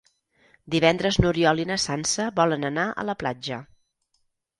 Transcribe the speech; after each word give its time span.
Divendres 0.75 1.19
n'Oriol 1.23 1.61
i 1.63 1.65
na 1.71 1.77
Sança 1.83 2.25
volen 2.39 2.65
anar 2.71 2.87
a 2.89 3.05
la 3.11 3.17
platja. 3.25 3.61